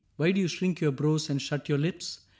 Why 0.15 0.31
do 0.31 0.41
you 0.41 0.47
shrink 0.47 0.81
your 0.81 0.91
brows 0.91 1.29
and 1.29 1.39
shut 1.39 1.69
your 1.69 1.77
lips 1.77 2.21